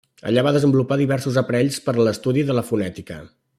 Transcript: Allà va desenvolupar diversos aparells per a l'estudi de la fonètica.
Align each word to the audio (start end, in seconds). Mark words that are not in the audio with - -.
Allà 0.29 0.43
va 0.45 0.53
desenvolupar 0.55 0.97
diversos 1.01 1.37
aparells 1.43 1.79
per 1.89 1.95
a 2.01 2.07
l'estudi 2.09 2.49
de 2.49 2.57
la 2.61 2.67
fonètica. 2.73 3.21